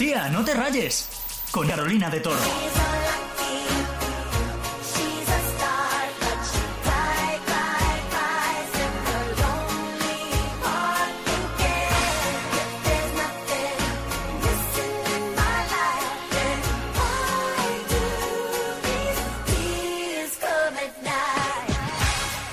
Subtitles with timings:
[0.00, 1.10] Tía, no te rayes.
[1.50, 2.40] Con Carolina de Toro.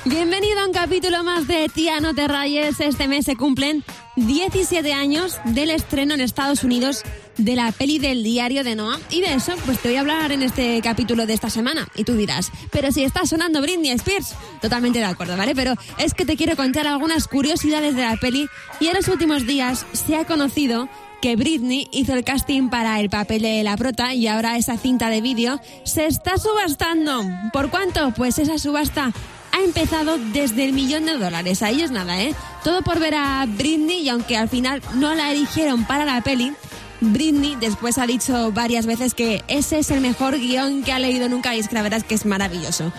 [0.03, 2.81] Bienvenido a un capítulo más de Tía No Te Rayes.
[2.81, 3.85] Este mes se cumplen
[4.17, 7.03] 17 años del estreno en Estados Unidos
[7.37, 8.99] de la peli del diario de Noah.
[9.09, 11.87] Y de eso, pues te voy a hablar en este capítulo de esta semana.
[11.95, 14.35] Y tú dirás, pero si está sonando Britney Spears.
[14.61, 15.55] Totalmente de acuerdo, ¿vale?
[15.55, 18.47] Pero es que te quiero contar algunas curiosidades de la peli.
[18.79, 20.89] Y en los últimos días se ha conocido
[21.21, 25.09] que Britney hizo el casting para el papel de la prota y ahora esa cinta
[25.09, 27.23] de vídeo se está subastando.
[27.51, 28.11] ¿Por cuánto?
[28.11, 29.11] Pues esa subasta
[29.51, 31.63] ha empezado desde el millón de dólares.
[31.63, 32.35] Ahí es nada, ¿eh?
[32.63, 36.53] Todo por ver a Britney y aunque al final no la eligieron para la peli,
[37.01, 41.29] Britney después ha dicho varias veces que ese es el mejor guion que ha leído
[41.29, 42.91] nunca y es que la verdad es que es maravilloso.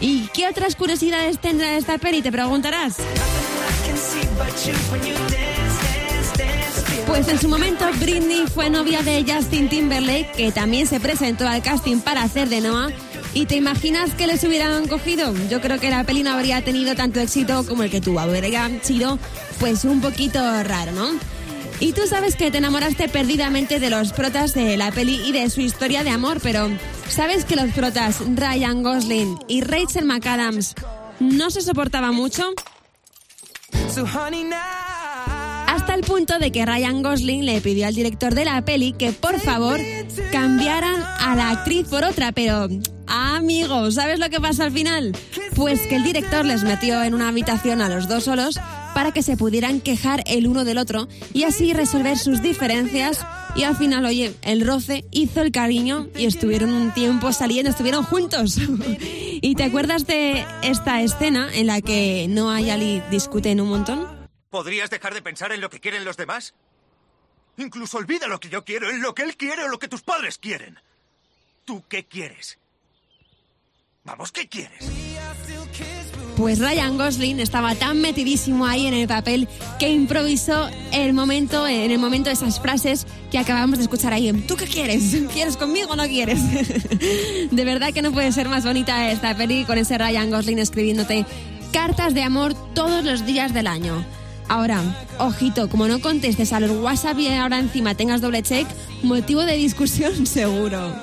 [0.00, 2.22] ¿Y qué otras curiosidades tendrá esta peli?
[2.22, 2.96] Te preguntarás.
[7.06, 11.62] Pues en su momento Britney fue novia de Justin Timberlake, que también se presentó al
[11.62, 12.90] casting para hacer de Noah.
[13.34, 15.34] ¿Y te imaginas que les hubieran cogido?
[15.48, 18.20] Yo creo que la peli no habría tenido tanto éxito como el que tuvo.
[18.20, 19.18] Habría sido
[19.58, 21.10] pues un poquito raro, ¿no?
[21.80, 25.50] Y tú sabes que te enamoraste perdidamente de los protas de la peli y de
[25.50, 26.70] su historia de amor, pero
[27.08, 30.74] ¿sabes que los protas Ryan Gosling y Rachel McAdams
[31.20, 32.44] no se soportaban mucho?
[35.66, 39.12] Hasta el punto de que Ryan Gosling le pidió al director de la peli que
[39.12, 39.80] por favor
[40.30, 42.68] cambiaran a la actriz por otra, pero
[43.08, 45.16] amigo, ¿sabes lo que pasa al final?
[45.56, 48.58] Pues que el director les metió en una habitación a los dos solos
[48.94, 53.62] para que se pudieran quejar el uno del otro y así resolver sus diferencias y
[53.62, 58.58] al final, oye, el roce hizo el cariño y estuvieron un tiempo saliendo, estuvieron juntos.
[58.98, 64.28] ¿Y te acuerdas de esta escena en la que Noah y Ali discuten un montón?
[64.50, 66.54] ¿Podrías dejar de pensar en lo que quieren los demás?
[67.56, 70.02] Incluso olvida lo que yo quiero, en lo que él quiere o lo que tus
[70.02, 70.78] padres quieren.
[71.64, 72.58] ¿Tú qué quieres?
[74.02, 74.84] Vamos, ¿qué quieres?
[76.36, 81.92] Pues Ryan Gosling estaba tan metidísimo ahí en el papel que improvisó el momento, en
[81.92, 84.32] el momento esas frases que acabamos de escuchar ahí.
[84.32, 85.16] ¿Tú qué quieres?
[85.32, 86.40] ¿Quieres conmigo o no quieres?
[87.50, 91.24] De verdad que no puede ser más bonita esta peli con ese Ryan Gosling escribiéndote
[91.72, 94.04] cartas de amor todos los días del año.
[94.48, 94.82] Ahora,
[95.18, 98.66] ojito, como no contestes a los WhatsApp y ahora encima tengas doble check,
[99.02, 100.94] motivo de discusión seguro.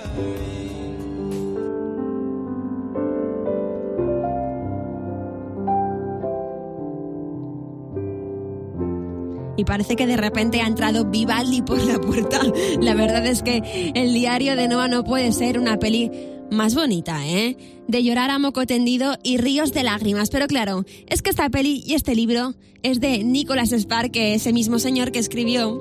[9.62, 12.42] Y parece que de repente ha entrado Vivaldi por la puerta.
[12.82, 16.10] La verdad es que el diario de Noah no puede ser una peli
[16.50, 17.58] más bonita, ¿eh?
[17.88, 20.32] De llorar a moco tendido y ríos de lágrimas.
[20.32, 24.80] Pero claro, es que esta peli y este libro es de Nicholas Spark, ese mismo
[24.80, 25.80] señor que escribió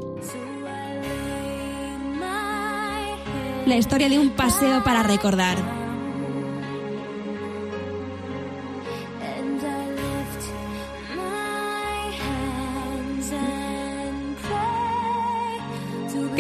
[3.67, 5.80] la historia de un paseo para recordar.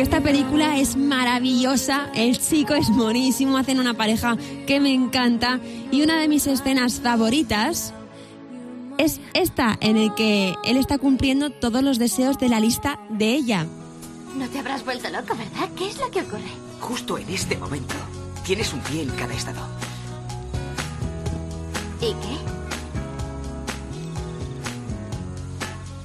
[0.00, 4.34] Que esta película es maravillosa, el chico es monísimo, hacen una pareja
[4.66, 5.61] que me encanta
[5.93, 7.93] y una de mis escenas favoritas
[8.97, 13.34] es esta en el que él está cumpliendo todos los deseos de la lista de
[13.34, 13.66] ella.
[14.39, 15.69] No te habrás vuelto loco, ¿verdad?
[15.77, 16.49] ¿Qué es lo que ocurre?
[16.81, 17.94] Justo en este momento,
[18.43, 19.60] tienes un pie en cada estado.
[22.00, 22.15] ¿Y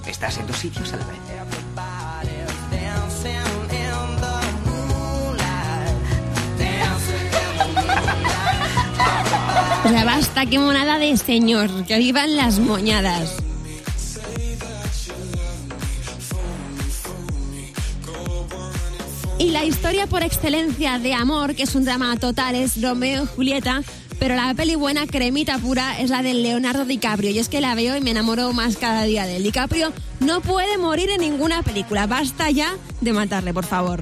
[0.03, 0.11] qué?
[0.11, 1.64] Estás en dos sitios a la vez.
[9.85, 13.35] O sea, basta, qué monada de señor, que vivan las moñadas.
[19.37, 23.27] Y la historia por excelencia de amor, que es un drama total, es Romeo y
[23.27, 23.83] Julieta,
[24.17, 27.29] pero la peli buena, cremita pura, es la de Leonardo DiCaprio.
[27.29, 29.43] Y es que la veo y me enamoro más cada día de él.
[29.43, 32.07] DiCaprio no puede morir en ninguna película.
[32.07, 34.01] Basta ya de matarle, por favor.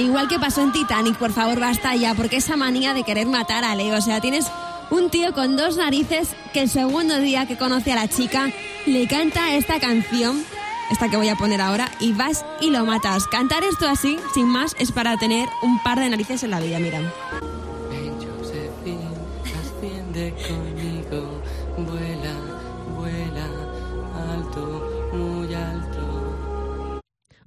[0.00, 3.64] Igual que pasó en Titanic, por favor, basta ya, porque esa manía de querer matar
[3.64, 4.46] a Leo, o sea, tienes
[4.90, 8.50] un tío con dos narices que el segundo día que conoce a la chica
[8.86, 10.42] le canta esta canción
[10.90, 13.26] esta que voy a poner ahora, y vas y lo matas.
[13.28, 16.78] Cantar esto así, sin más, es para tener un par de narices en la vida,
[16.80, 17.00] mira.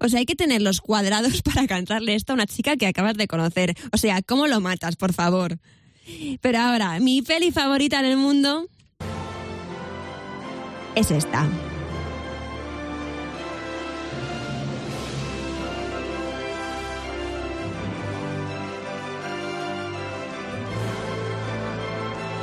[0.03, 3.15] O sea, hay que tener los cuadrados para cantarle esto a una chica que acabas
[3.15, 3.75] de conocer.
[3.91, 5.57] O sea, ¿cómo lo matas, por favor?
[6.41, 8.67] Pero ahora, mi peli favorita en el mundo
[10.95, 11.47] es esta.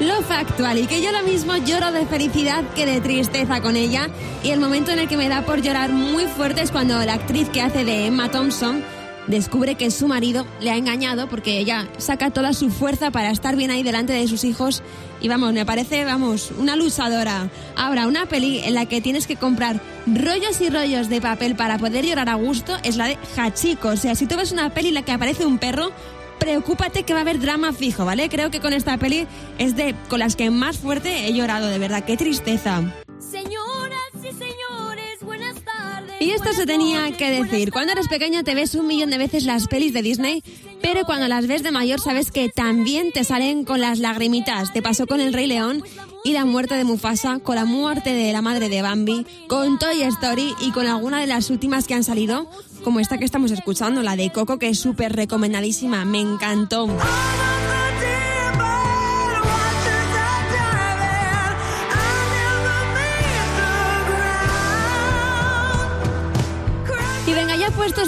[0.01, 4.09] Lo factual y que yo lo mismo lloro de felicidad que de tristeza con ella
[4.43, 7.13] y el momento en el que me da por llorar muy fuerte es cuando la
[7.13, 8.83] actriz que hace de Emma Thompson
[9.27, 13.57] descubre que su marido le ha engañado porque ella saca toda su fuerza para estar
[13.57, 14.83] bien ahí delante de sus hijos
[15.21, 17.51] y vamos, me parece, vamos, una luchadora.
[17.77, 21.77] Ahora, una peli en la que tienes que comprar rollos y rollos de papel para
[21.77, 23.89] poder llorar a gusto es la de Hachiko.
[23.89, 25.91] O sea, si tú ves una peli en la que aparece un perro,
[26.41, 28.29] preocúpate que va a haber drama fijo, ¿vale?
[28.29, 29.29] Creo que con esta peli
[29.59, 32.83] es de con las que más fuerte he llorado, de verdad, qué tristeza.
[33.21, 36.17] Señoras y señores, buenas tardes.
[36.19, 37.71] Y esto se tenía que decir.
[37.71, 40.43] Cuando eres pequeño te ves un millón de veces las pelis de Disney,
[40.83, 44.73] pero cuando las ves de mayor sabes que también te salen con las lagrimitas.
[44.73, 45.83] Te pasó con El Rey León
[46.25, 50.03] y la muerte de Mufasa, con la muerte de la madre de Bambi, con Toy
[50.03, 52.51] Story y con alguna de las últimas que han salido,
[52.85, 56.05] como esta que estamos escuchando, la de Coco, que es súper recomendadísima.
[56.05, 56.89] Me encantó.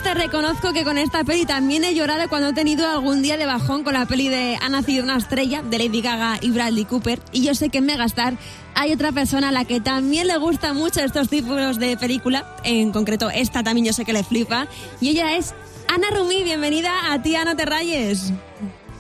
[0.01, 3.45] Te reconozco que con esta peli también he llorado cuando he tenido algún día de
[3.45, 7.21] bajón con la peli de Ha nacido una estrella de Lady Gaga y Bradley Cooper.
[7.31, 8.35] Y yo sé que en Megastar
[8.75, 12.57] hay otra persona a la que también le gusta mucho estos tipos de película.
[12.65, 14.67] En concreto, esta también yo sé que le flipa.
[15.01, 15.55] Y ella es
[15.89, 16.43] Ana Rumi.
[16.43, 18.33] Bienvenida a Tía No Te Rayes.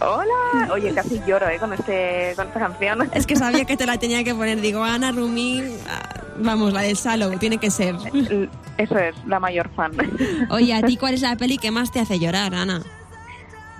[0.04, 1.58] Hola, oye, casi lloro ¿eh?
[1.58, 3.08] con, este, con esta canción.
[3.14, 4.60] Es que sabía que te la tenía que poner.
[4.60, 7.94] Digo, Ana Rumi, ah, vamos, la del Salo, tiene que ser.
[8.78, 9.92] Eso es, la mayor fan.
[10.50, 12.82] Oye, ¿a ti cuál es la peli que más te hace llorar, Ana?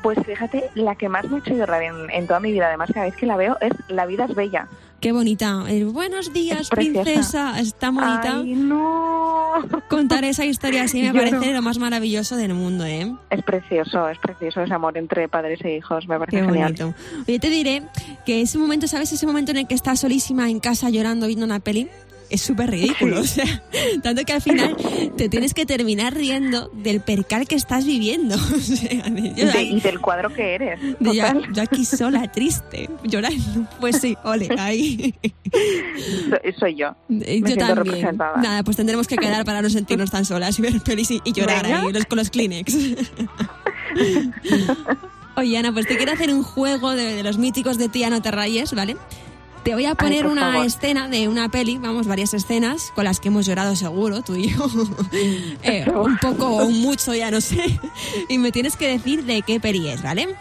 [0.02, 2.90] Pues fíjate, la que más me ha hecho llorar en, en toda mi vida, además
[2.92, 4.68] cada vez que la veo, es La vida es bella.
[5.02, 5.64] Qué bonita.
[5.68, 7.58] El buenos días, Es princesa.
[7.58, 8.38] Está bonita.
[8.38, 9.52] Ay, no.
[9.90, 13.12] Contar esa historia así me parece lo más maravilloso del mundo, ¿eh?
[13.28, 16.74] Es precioso, es precioso ese amor entre padres e hijos, me parece Qué genial.
[16.78, 16.94] bonito.
[17.26, 17.82] Oye, te diré
[18.24, 19.12] que ese momento, ¿sabes?
[19.12, 21.88] Ese momento en el que estás solísima en casa llorando viendo una peli.
[22.32, 23.62] Es súper ridículo, o sea,
[24.02, 24.74] tanto que al final
[25.16, 28.36] te tienes que terminar riendo del percal que estás viviendo.
[28.52, 30.80] O sea, yo De- y del cuadro que eres.
[30.98, 31.24] de yo,
[31.62, 33.66] aquí sola, triste, llorando.
[33.80, 35.14] Pues sí, ole, ahí.
[36.30, 36.94] So- Soy yo.
[37.10, 38.16] Eh, Me Yo también.
[38.16, 41.32] Nada, pues tendremos que quedar para no sentirnos tan solas y ver pelis y, y
[41.32, 41.82] llorar Venga.
[41.82, 42.74] ahí los- con los Kleenex.
[45.36, 48.20] Oye, Ana, pues te quiero hacer un juego de, de los míticos de Tía No
[48.20, 48.96] Te Rayes, ¿vale?
[49.64, 50.66] Te voy a poner una favor.
[50.66, 54.48] escena de una peli, vamos, varias escenas con las que hemos llorado seguro, tú y
[54.50, 54.66] yo.
[55.62, 57.78] Eh, un poco o mucho, ya no sé.
[58.28, 60.34] Y me tienes que decir de qué peli es, ¿vale?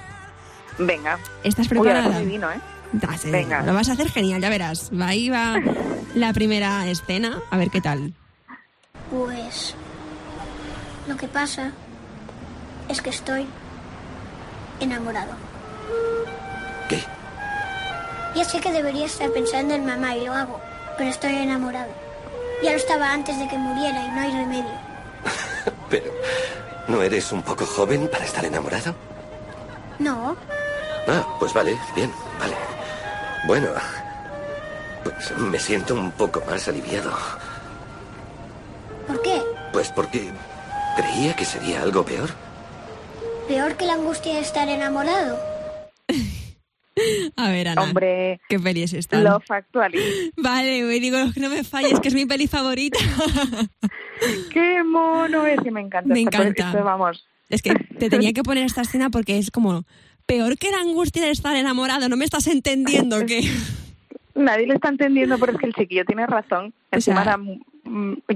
[0.79, 1.19] Venga.
[1.44, 2.19] ¿Estás Uy, preparada?
[2.19, 2.59] divino, ¿eh?
[3.07, 3.62] Ah, Venga.
[3.62, 4.89] Lo vas a hacer genial, ya verás.
[5.00, 5.56] Va, Ahí va
[6.15, 8.13] la primera escena, a ver qué tal.
[9.12, 9.75] Pues
[11.07, 11.71] lo que pasa
[12.89, 13.45] es que estoy
[14.79, 15.33] enamorado.
[16.89, 17.03] ¿Qué?
[18.35, 20.59] Ya sé que debería estar pensando en mamá y lo hago,
[20.97, 21.92] pero estoy enamorado.
[22.64, 24.71] Ya lo estaba antes de que muriera y no hay remedio.
[25.90, 26.11] Pero,
[26.88, 28.94] ¿no eres un poco joven para estar enamorado?
[30.00, 30.35] No,
[31.07, 32.56] Ah, pues vale, bien, vale.
[33.47, 33.69] Bueno,
[35.04, 37.11] pues me siento un poco más aliviado.
[39.07, 39.42] ¿por qué?
[39.73, 40.31] Pues porque
[40.95, 42.30] creía que sería algo peor.
[43.47, 45.40] Peor que la angustia de estar enamorado.
[47.35, 47.81] A ver, Ana.
[47.83, 49.19] Hombre, ¿Qué peli es esta?
[49.19, 49.99] Love Actually.
[50.37, 52.99] Vale, me digo, no me falles, que es mi peli favorita.
[54.51, 56.13] Qué mono es, que me encanta.
[56.13, 56.67] Me encanta.
[56.69, 59.83] esto, vamos, Es que te tenía que poner esta escena porque es como
[60.25, 62.07] peor que la angustia de estar enamorado.
[62.09, 63.41] No me estás entendiendo que.
[64.35, 66.73] nadie lo está entendiendo, pero es que el chiquillo tiene razón.
[66.91, 67.59] O Encima sea- mm,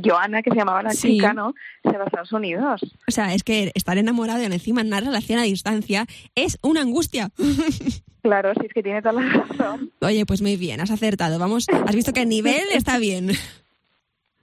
[0.03, 1.13] Joana, que se llamaba la Sí.
[1.13, 1.53] chica, ¿no?
[1.83, 2.81] Se va a Estados Unidos.
[3.07, 6.81] O sea, es que estar enamorado y encima en una relación a distancia es una
[6.81, 7.29] angustia.
[8.25, 9.91] Claro, sí, es que tiene toda la razón.
[10.01, 11.37] Oye, pues muy bien, has acertado.
[11.37, 13.29] Vamos, has visto que el nivel está bien.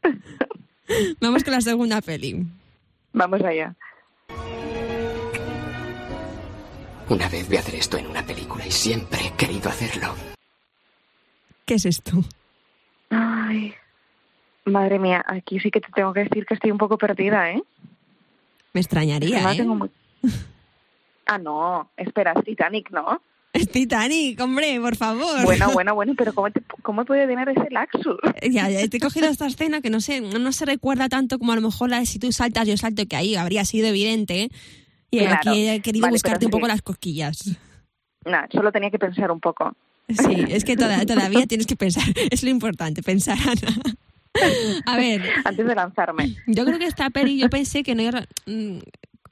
[1.21, 2.47] Vamos con la segunda peli.
[3.12, 3.75] Vamos allá.
[7.09, 10.14] Una vez vi hacer esto en una película y siempre he querido hacerlo.
[11.66, 12.12] ¿Qué es esto?
[13.11, 13.75] Ay.
[14.64, 17.62] Madre mía, aquí sí que te tengo que decir que estoy un poco perdida, ¿eh?
[18.73, 19.57] Me extrañaría, No ¿eh?
[19.57, 19.90] tengo muy-
[21.26, 23.21] Ah, no, espera, es Titanic, ¿no?
[23.52, 25.45] Es Titanic, hombre, por favor.
[25.45, 28.16] Bueno, bueno, bueno, pero ¿cómo, te, cómo he podido tener ese laxus?
[28.50, 31.52] Ya, ya te he cogido esta escena que no sé, no, se recuerda tanto como
[31.52, 34.42] a lo mejor la de si tú saltas, yo salto, que ahí habría sido evidente.
[34.45, 34.49] ¿eh?
[35.11, 35.35] Y Claro.
[35.50, 37.59] aquí he querido Vale, buscarte un poco las cosquillas.
[38.25, 39.73] Nah, solo tenía que pensar un poco.
[40.09, 43.97] Sí, es que toda- todavía tienes que pensar, es lo importante, pensar, Ana.
[44.86, 46.36] A ver, Antes de lanzarme.
[46.46, 48.78] yo creo que esta peli, yo pensé que no iba, mm,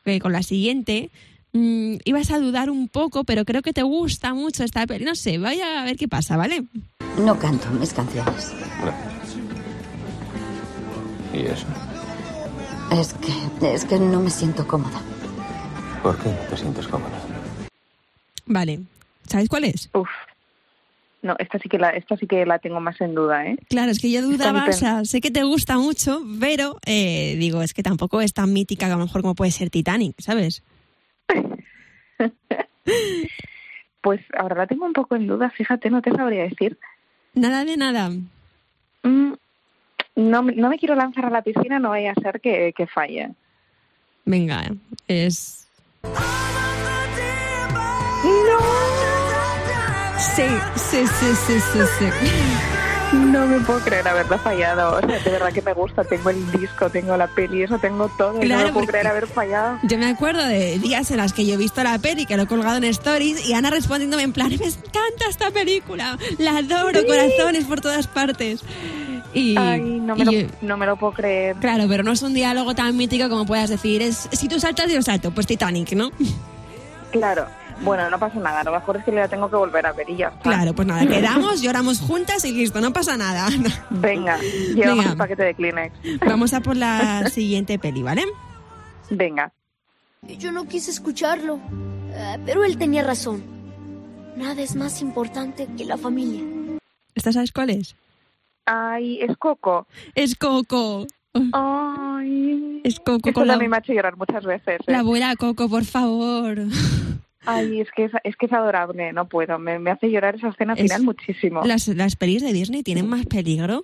[0.04, 1.10] que con la siguiente
[1.52, 5.04] mm, ibas a dudar un poco, pero creo que te gusta mucho esta peli.
[5.04, 6.64] No sé, vaya a ver qué pasa, ¿vale?
[7.18, 8.52] No canto mis canciones.
[11.32, 11.66] ¿Y eso?
[12.92, 15.00] Es que, es que no me siento cómoda.
[16.02, 17.18] ¿Por qué no te sientes cómoda?
[18.46, 18.80] Vale.
[19.28, 19.90] ¿Sabes cuál es?
[19.94, 20.08] Uf.
[21.22, 23.56] No, esta sí que la, esta sí que la tengo más en duda, ¿eh?
[23.68, 27.60] Claro, es que yo dudaba, o sea, sé que te gusta mucho, pero eh, digo,
[27.62, 30.62] es que tampoco es tan mítica que a lo mejor como puede ser Titanic, ¿sabes?
[34.02, 36.78] Pues ahora la tengo un poco en duda, fíjate, no te sabría decir.
[37.34, 38.08] Nada de nada.
[39.02, 39.32] Mm,
[40.16, 42.86] no, me- no me quiero lanzar a la piscina, no vaya a ser que, que
[42.86, 43.30] falle.
[44.24, 44.70] Venga,
[45.06, 45.68] es...
[50.34, 50.44] Sí,
[50.76, 53.16] sí, sí, sí, sí, sí.
[53.16, 54.98] No me puedo creer haberla fallado.
[54.98, 56.04] O sea, de verdad que me gusta.
[56.04, 58.34] Tengo el disco, tengo la peli, eso tengo todo.
[58.34, 59.78] y no Claro, me puedo creer haber fallado.
[59.82, 62.44] Yo me acuerdo de días en las que yo he visto la peli, que lo
[62.44, 67.04] he colgado en stories, y Ana respondiéndome en plan, me encanta esta película, la adoro,
[67.04, 68.62] corazones por todas partes.
[69.34, 71.56] Y, Ay, no me, y lo, no me lo puedo creer.
[71.56, 74.90] Claro, pero no es un diálogo tan mítico como puedas decir, es si tú saltas
[74.90, 76.10] yo salto, pues Titanic, ¿no?
[77.10, 77.46] Claro.
[77.82, 78.62] Bueno, no pasa nada.
[78.62, 80.40] Lo mejor es que la tengo que volver a ver y ya está.
[80.42, 83.48] Claro, pues nada, quedamos, lloramos juntas y listo, no pasa nada.
[83.90, 84.38] Venga,
[84.74, 85.12] llevamos Venga.
[85.12, 85.94] un paquete de Kleenex.
[86.26, 88.24] Vamos a por la siguiente peli, ¿vale?
[89.08, 89.52] Venga.
[90.22, 91.58] Yo no quise escucharlo,
[92.12, 93.42] eh, pero él tenía razón.
[94.36, 96.42] Nada es más importante que la familia.
[97.14, 97.96] ¿Esta sabes cuál es?
[98.66, 99.86] Ay, es Coco.
[100.14, 101.06] Es Coco.
[101.52, 102.80] Ay.
[102.84, 104.80] Es Coco Esto con la, también me ha hecho llorar muchas veces.
[104.80, 104.84] ¿eh?
[104.92, 106.58] la abuela Coco, por favor.
[107.46, 109.12] Ay, es que es, es que es adorable.
[109.12, 109.58] No puedo.
[109.58, 111.62] Me, me hace llorar esa escena Es- final muchísimo.
[111.64, 113.82] Las, las pelis de Disney tienen más peligro.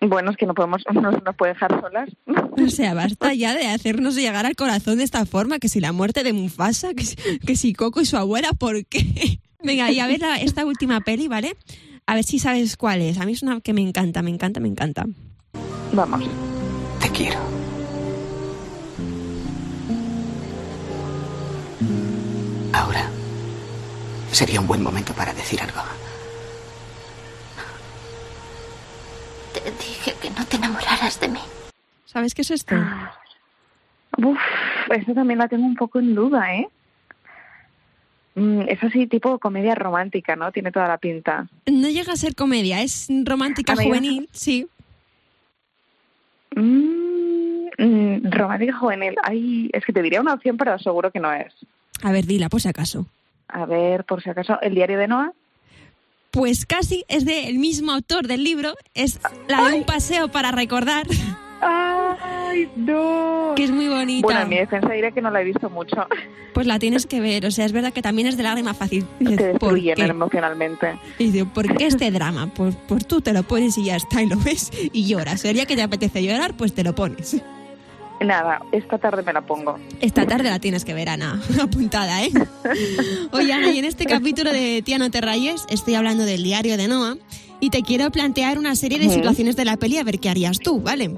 [0.00, 2.08] Bueno, es que no podemos, no nos puede dejar solas.
[2.26, 5.92] O sea, basta ya de hacernos llegar al corazón de esta forma, que si la
[5.92, 9.38] muerte de Mufasa, que si, que si Coco y su abuela, ¿por qué?
[9.62, 11.54] Venga, y a ver la- esta última peli, ¿vale?
[12.06, 13.18] A ver si sabes cuál es.
[13.18, 15.04] A mí es una que me encanta, me encanta, me encanta.
[15.92, 16.24] Vamos.
[17.00, 17.38] Te quiero.
[24.32, 25.80] Sería un buen momento para decir algo.
[29.52, 31.40] Te dije que no te enamoraras de mí.
[32.06, 32.74] ¿Sabes qué es esto?
[34.18, 34.38] Uf,
[34.90, 36.68] eso también la tengo un poco en duda, ¿eh?
[38.34, 40.52] Mm, es así tipo comedia romántica, ¿no?
[40.52, 41.48] Tiene toda la pinta.
[41.66, 43.86] No llega a ser comedia, es romántica A ver.
[43.86, 44.68] juvenil, sí.
[46.54, 49.14] Mm, mm, romántica juvenil.
[49.22, 51.52] Ay, es que te diría una opción, pero seguro que no es.
[52.02, 53.06] A ver, dila, por si acaso.
[53.52, 55.32] A ver, por si acaso, ¿El diario de Noah?
[56.30, 61.04] Pues casi es del mismo autor del libro, es la de un paseo para recordar,
[61.60, 63.52] ¡Ay, no!
[63.56, 64.24] que es muy bonita.
[64.26, 66.06] Bueno, en mi defensa diré que no la he visto mucho.
[66.54, 69.06] Pues la tienes que ver, o sea, es verdad que también es de lágrima fácil.
[69.18, 70.02] Dices, Te ¿por destruyen qué?
[70.04, 70.98] emocionalmente.
[71.18, 72.48] Y digo, ¿por qué este drama?
[72.54, 75.40] Pues, pues tú te lo pones y ya está, y lo ves y lloras.
[75.40, 77.42] Sería que te apetece llorar, pues te lo pones.
[78.20, 79.78] Nada, esta tarde me la pongo.
[80.00, 81.40] Esta tarde la tienes que ver, Ana.
[81.62, 82.30] Apuntada, ¿eh?
[83.32, 86.76] Oye, Ana, y en este capítulo de Tía no te rayes, estoy hablando del diario
[86.76, 87.16] de Noah
[87.60, 90.58] y te quiero plantear una serie de situaciones de la peli a ver qué harías
[90.58, 91.10] tú, ¿vale?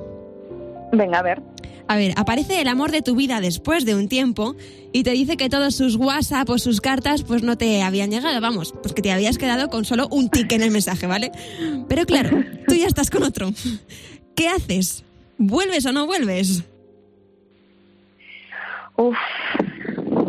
[0.93, 1.43] Venga, a ver.
[1.89, 4.55] A ver, aparece el amor de tu vida después de un tiempo
[4.93, 8.41] y te dice que todos sus WhatsApp o sus cartas pues no te habían llegado,
[8.41, 11.33] vamos, pues que te habías quedado con solo un tic en el mensaje, ¿vale?
[11.89, 13.51] Pero claro, tú ya estás con otro.
[14.37, 15.05] ¿Qué haces?
[15.39, 16.63] ¿Vuelves o no vuelves?
[18.97, 19.17] Uf,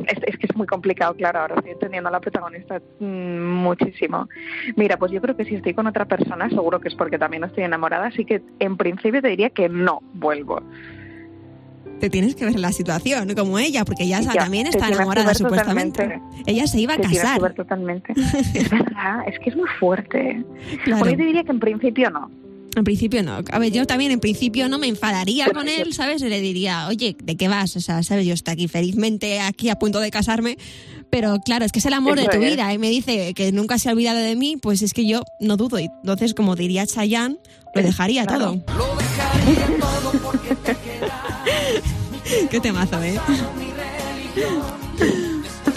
[0.07, 3.05] es, es que es muy complicado, claro, ahora estoy entendiendo a la protagonista mm,
[3.41, 4.27] muchísimo.
[4.75, 7.43] Mira, pues yo creo que si estoy con otra persona, seguro que es porque también
[7.43, 10.61] estoy enamorada, así que en principio te diría que no vuelvo.
[11.99, 16.03] Te tienes que ver la situación, como ella, porque ella Ya, también está enamorada supuestamente.
[16.03, 16.41] totalmente.
[16.51, 17.41] Ella se iba a Te tienes que casar.
[17.41, 18.13] ver totalmente.
[18.55, 20.43] es verdad, es que es muy fuerte.
[20.83, 20.99] Claro.
[20.99, 22.29] Bueno, yo te diría que en principio no.
[22.75, 23.39] En principio no.
[23.51, 26.21] A ver, yo también en principio no me enfadaría con él, ¿sabes?
[26.23, 27.75] Y le diría, oye, ¿de qué vas?
[27.75, 28.25] O sea, ¿sabes?
[28.25, 30.57] Yo estoy aquí felizmente, aquí a punto de casarme.
[31.11, 32.51] Pero claro, es que es el amor de tu es.
[32.51, 32.73] vida.
[32.73, 35.55] Y me dice que nunca se ha olvidado de mí, pues es que yo no
[35.57, 35.77] dudo.
[35.79, 37.37] Y Entonces, como diría Chayanne,
[37.75, 38.59] lo dejaría Claro.
[38.65, 38.97] todo.
[42.49, 43.19] Qué temazo, ¿eh?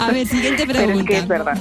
[0.07, 1.07] A ver, siguiente Pero es pregunta.
[1.09, 1.57] que es verdad.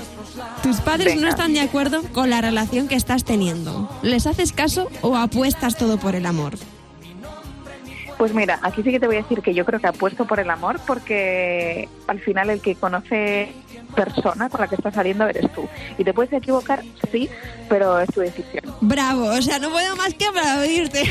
[0.62, 1.28] Tus padres no Venga.
[1.30, 3.88] están de acuerdo con la relación que estás teniendo.
[4.02, 6.54] ¿Les haces caso o apuestas todo por el amor?
[8.18, 10.40] Pues mira, aquí sí que te voy a decir que yo creo que apuesto por
[10.40, 13.52] el amor porque al final el que conoce
[13.94, 15.68] persona con la que estás saliendo eres tú.
[15.98, 17.28] Y te puedes equivocar, sí,
[17.68, 18.64] pero es tu decisión.
[18.80, 21.02] Bravo, o sea, no puedo más que aplaudirte.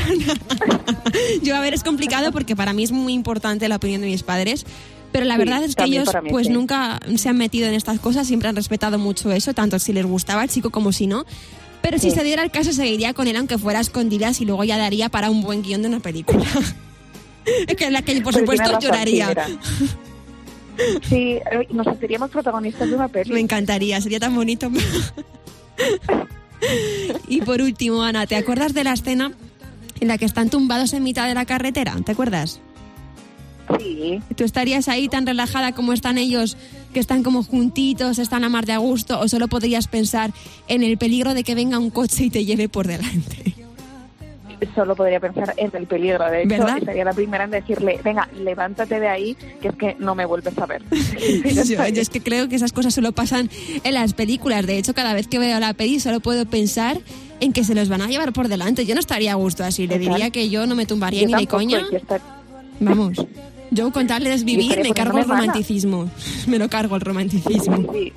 [1.42, 4.24] Yo, a ver, es complicado porque para mí es muy importante la opinión de mis
[4.24, 4.66] padres.
[5.12, 6.52] Pero la Sí, verdad es que ellos mí, pues sí.
[6.52, 10.04] nunca se han metido en estas cosas, siempre han respetado mucho eso, tanto si les
[10.04, 11.24] gustaba el chico como si no.
[11.82, 12.16] Pero si Sí.
[12.16, 15.08] se diera el caso, seguiría con él aunque fuera a escondidas y luego ya daría
[15.08, 16.44] para un buen guion de una película.
[17.68, 19.32] Es que en la que, por Pero supuesto, lloraría.
[21.08, 23.32] sí, eh, nos sentiríamos protagonistas de una peli.
[23.32, 24.68] Me encantaría, sería tan bonito.
[27.28, 29.30] y por último, Ana, ¿te acuerdas de la escena
[30.00, 31.94] en la que están tumbados en mitad de la carretera?
[32.04, 32.60] ¿Te acuerdas?
[33.78, 34.20] Sí.
[34.36, 36.56] ¿Tú estarías ahí tan relajada como están ellos,
[36.92, 40.32] que están como juntitos, están a mar de a gusto, o solo podrías pensar
[40.68, 43.54] en el peligro de que venga un coche y te lleve por delante?
[44.74, 46.24] Solo podría pensar en el peligro.
[46.30, 46.78] De hecho, ¿Verdad?
[46.82, 50.56] sería la primera en decirle, venga, levántate de ahí, que es que no me vuelves
[50.56, 50.82] a ver.
[51.54, 53.50] yo, yo es que creo que esas cosas solo pasan
[53.84, 54.66] en las películas.
[54.66, 56.98] De hecho, cada vez que veo la peli solo puedo pensar
[57.40, 58.86] en que se los van a llevar por delante.
[58.86, 59.86] Yo no estaría a gusto así.
[59.86, 61.82] Le diría que yo no me tumbaría Yo ni de coña.
[61.92, 62.22] estar-
[62.80, 63.18] Vamos.
[63.70, 66.10] Yo con tal de desvivir estaría me cargo el romanticismo.
[66.46, 67.92] Me lo cargo el romanticismo.
[67.92, 68.12] Sí.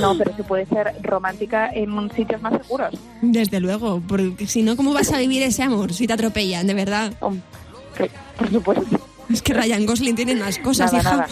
[0.00, 2.94] No, pero se puede ser romántica en sitios más seguros.
[3.22, 6.74] Desde luego, porque si no, ¿cómo vas a vivir ese amor si te atropellan, de
[6.74, 7.12] verdad?
[7.96, 9.00] Que, por supuesto.
[9.30, 11.16] Es que Ryan Gosling tiene más cosas, Nada, hija.
[11.16, 11.28] nada.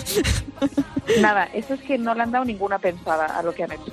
[1.20, 3.92] Nada, eso es que no le han dado ninguna pensada a lo que han hecho.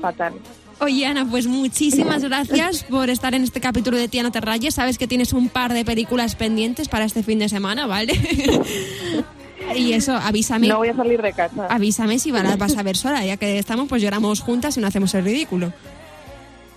[0.00, 0.32] Fatal.
[0.80, 4.74] Oye, Ana, pues muchísimas gracias por estar en este capítulo de Tía No Te Rayes.
[4.74, 8.14] Sabes que tienes un par de películas pendientes para este fin de semana, ¿vale?
[9.76, 10.68] y eso, avísame.
[10.68, 11.66] No voy a salir de casa.
[11.66, 13.24] Avísame si vas a ver sola.
[13.24, 15.72] Ya que estamos, pues lloramos juntas y no hacemos el ridículo.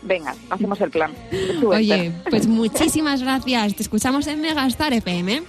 [0.01, 1.13] Venga, hacemos el plan.
[1.61, 2.29] Tú, Oye, Esther.
[2.29, 3.75] pues muchísimas gracias.
[3.75, 5.43] Te escuchamos en Megastar FM.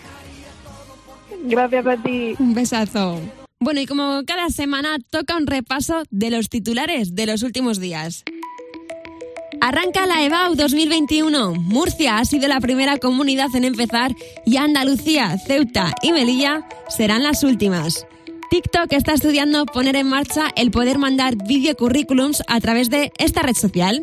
[1.47, 2.37] Gracias a ti.
[2.39, 3.21] Un besazo.
[3.61, 8.23] Bueno, y como cada semana toca un repaso de los titulares de los últimos días.
[9.67, 11.55] Arranca la EBAU 2021.
[11.55, 17.43] Murcia ha sido la primera comunidad en empezar y Andalucía, Ceuta y Melilla serán las
[17.45, 18.07] últimas.
[18.51, 23.55] TikTok está estudiando poner en marcha el poder mandar videocurrículums a través de esta red
[23.55, 24.03] social.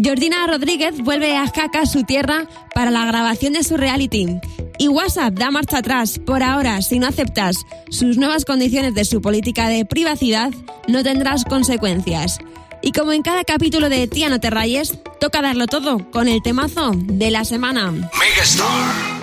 [0.00, 4.38] Georgina Rodríguez vuelve a Jaca, su tierra, para la grabación de su reality.
[4.78, 6.20] Y WhatsApp da marcha atrás.
[6.24, 7.56] Por ahora, si no aceptas
[7.90, 10.52] sus nuevas condiciones de su política de privacidad,
[10.86, 12.38] no tendrás consecuencias.
[12.82, 16.42] Y como en cada capítulo de Tía No Te Rayes, toca darlo todo con el
[16.42, 17.92] temazo de la semana.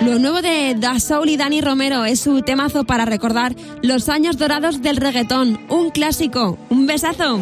[0.02, 4.38] Lo nuevo de Da Soul y Dani Romero es su temazo para recordar los años
[4.38, 5.60] dorados del reggaetón.
[5.68, 6.58] Un clásico.
[6.70, 7.38] Un besazo.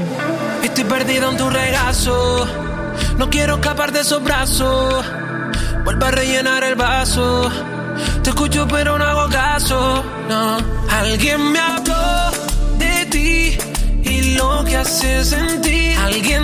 [0.64, 2.46] Estoy perdido en tu regazo.
[3.16, 5.04] No quiero escapar de esos brazos.
[5.84, 7.48] Vuelve a rellenar el vaso.
[8.24, 10.04] Te escucho, pero no hago caso.
[10.28, 10.56] No.
[10.90, 12.57] Alguien me habló
[14.38, 15.96] lo que hace sentir.
[15.98, 16.37] Alguien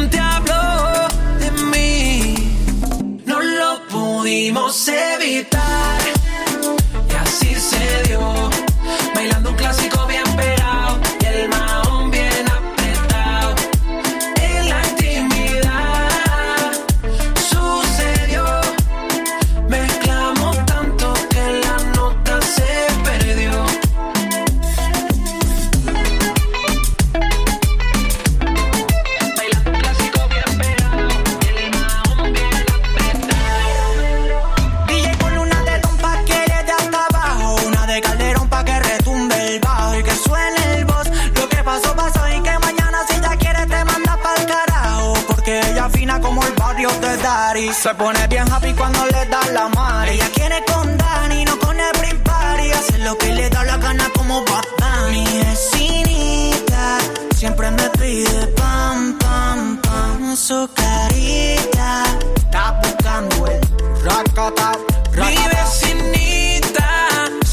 [47.82, 51.78] Se pone bien happy cuando le da la mari Ella quiere con Dani, no con
[51.78, 56.98] el Party Hace lo que le da la gana como Bad Bunny Mi vecinita
[57.37, 62.04] Siempre me pide pam, pam, pam Su carita
[62.37, 63.60] Está buscando el
[64.04, 64.72] Racata,
[65.16, 66.34] Mi vecinita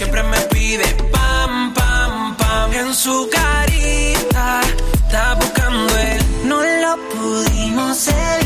[0.02, 2.74] siempre me pide pam, pam, pam.
[2.74, 4.62] En su carita
[5.06, 6.48] está buscando el.
[6.48, 8.41] No lo pudimos evitar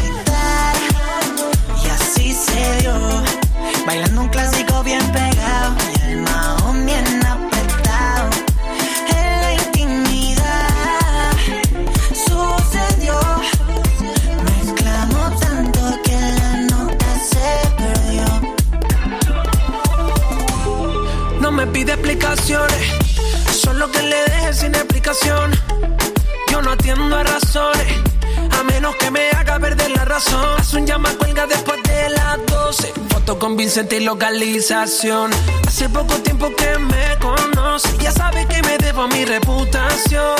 [33.75, 35.31] Vincent y localización.
[35.67, 37.89] Hace poco tiempo que me conoce.
[37.97, 40.37] Ya sabe que me debo a mi reputación.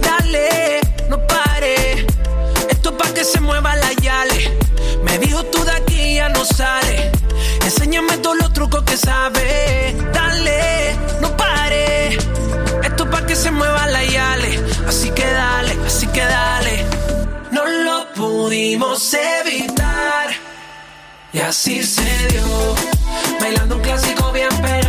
[0.00, 2.06] Dale, no pare.
[2.68, 4.56] Esto es pa' que se mueva la yale.
[5.02, 7.10] Me dijo tú de aquí ya no sale.
[7.64, 9.96] Enséñame todos los trucos que sabe.
[10.12, 12.16] Dale, no pare.
[12.84, 14.62] Esto es pa' que se mueva la yale.
[14.86, 16.86] Así que dale, así que dale.
[17.50, 19.31] No lo pudimos evitar.
[21.52, 22.74] Así se dio.
[23.38, 24.81] Bailando un clásico bien perdido